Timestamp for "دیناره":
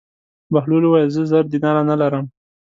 1.51-1.81